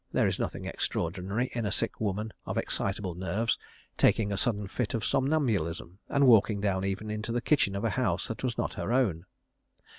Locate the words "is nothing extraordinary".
0.25-1.51